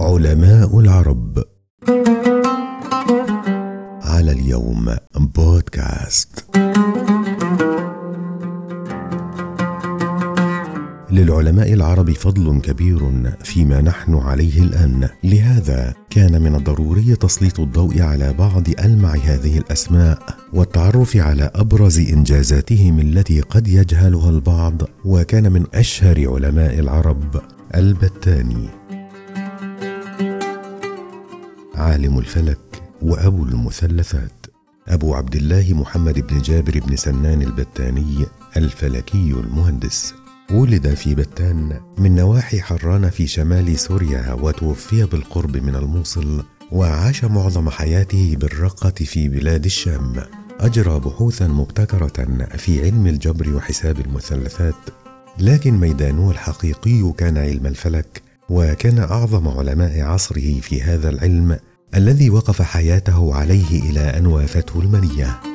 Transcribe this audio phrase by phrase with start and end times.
[0.00, 1.44] علماء العرب.
[4.02, 6.63] على اليوم بودكاست
[11.14, 15.08] للعلماء العرب فضل كبير فيما نحن عليه الآن.
[15.24, 20.18] لهذا كان من الضروري تسليط الضوء على بعض ألمع هذه الأسماء
[20.52, 27.42] والتعرف على أبرز إنجازاتهم التي قد يجهلها البعض وكان من أشهر علماء العرب
[27.74, 28.68] البتاني.
[31.74, 34.46] عالم الفلك وأبو المثلثات.
[34.88, 38.26] أبو عبد الله محمد بن جابر بن سنان البتاني
[38.56, 40.14] الفلكي المهندس.
[40.50, 47.70] ولد في بتان من نواحي حران في شمال سوريا وتوفي بالقرب من الموصل وعاش معظم
[47.70, 50.12] حياته بالرقة في بلاد الشام.
[50.60, 54.74] أجرى بحوثا مبتكرة في علم الجبر وحساب المثلثات.
[55.38, 61.58] لكن ميدانه الحقيقي كان علم الفلك وكان أعظم علماء عصره في هذا العلم
[61.94, 65.53] الذي وقف حياته عليه إلى أن وافته المنية.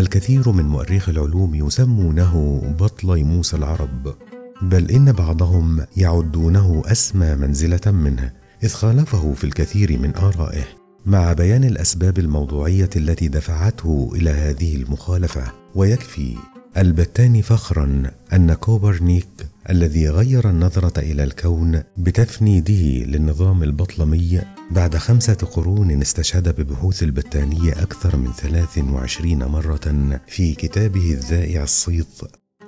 [0.00, 4.14] الكثير من مؤرخ العلوم يسمونه بطل موسى العرب
[4.62, 10.64] بل إن بعضهم يعدونه أسمى منزلة منه إذ خالفه في الكثير من آرائه
[11.06, 15.52] مع بيان الأسباب الموضوعية التي دفعته إلى هذه المخالفة.
[15.74, 16.36] ويكفي
[16.76, 26.00] البتاني فخرا أن كوبرنيك الذي غير النظرة إلى الكون بتفنيده للنظام البطلمي بعد خمسة قرون
[26.00, 32.20] استشهد ببحوث البتاني أكثر من 23 مرة في كتابه الذائع الصيت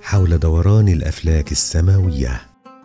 [0.02, 2.40] حول دوران الأفلاك السماوية.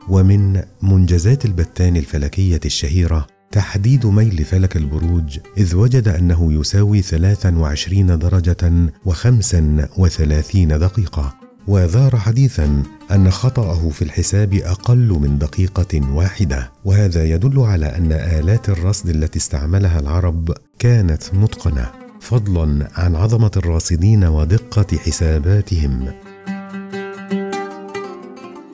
[0.10, 8.92] ومن منجزات البتاني الفلكية الشهيرة تحديد ميل فلك البروج إذ وجد أنه يساوي 23 درجة
[9.06, 11.47] و35 دقيقة.
[11.68, 16.72] وذار حديثا أن خطأه في الحساب أقل من دقيقة واحدة.
[16.86, 21.92] وهذا يدل على أن آلات الرصد التي استعملها العرب كانت متقنة
[22.22, 26.14] فضلا عن عظمة الراصدين ودقة حساباتهم.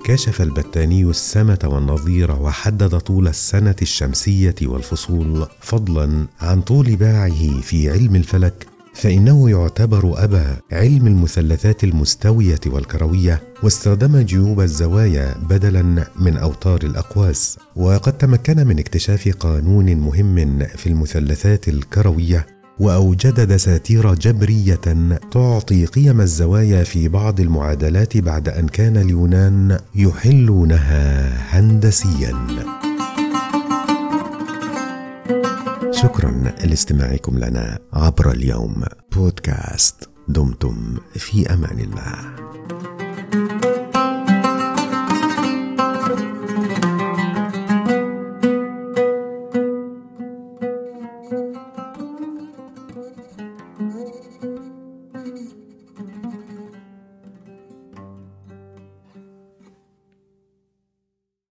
[0.06, 8.16] كشف البتاني السمة والنظير وحدد طول السنة الشمسية والفصول فضلا عن طول باعه في علم
[8.16, 17.58] الفلك فإنه يعتبر أبا علم المثلثات المستوية والكروية واستخدم جيوب الزوايا بدلا من أوتار الأقواس
[17.76, 22.46] وقد تمكن من اكتشاف قانون مهم في المثلثات الكروية
[22.80, 24.80] وأوجد دساتير جبرية
[25.32, 32.34] تعطي قيم الزوايا في بعض المعادلات بعد أن كان اليونان يحلونها هندسيا.
[36.03, 36.31] شكرا
[36.66, 38.84] لاستماعكم لنا عبر اليوم
[39.16, 42.53] بودكاست دمتم في أمان الله.